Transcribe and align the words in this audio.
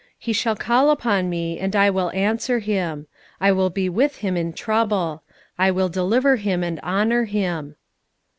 "He 0.17 0.33
shall 0.33 0.55
call 0.55 0.89
upon 0.89 1.29
Me, 1.29 1.59
and 1.59 1.75
I 1.75 1.91
will 1.91 2.09
answer 2.09 2.57
him; 2.57 3.05
I 3.39 3.51
will 3.51 3.69
be 3.69 3.87
with 3.87 4.15
him 4.15 4.35
in 4.35 4.51
trouble: 4.51 5.21
I 5.59 5.69
will 5.69 5.89
deliver 5.89 6.37
him, 6.37 6.63
and 6.63 6.79
honour 6.79 7.25
him." 7.25 7.75